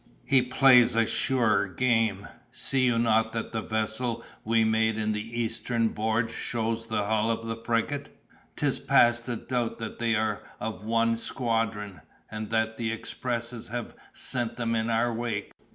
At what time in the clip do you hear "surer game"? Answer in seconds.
1.05-2.27